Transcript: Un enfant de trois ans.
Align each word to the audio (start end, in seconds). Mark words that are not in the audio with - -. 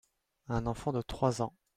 Un 0.47 0.65
enfant 0.65 0.91
de 0.93 1.03
trois 1.03 1.43
ans. 1.43 1.53